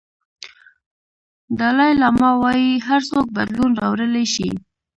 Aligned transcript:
دالای 1.59 1.93
لاما 2.01 2.29
وایي 2.41 2.71
هر 2.87 3.01
څوک 3.11 3.25
بدلون 3.37 3.71
راوړلی 3.81 4.25
شي. 4.33 4.49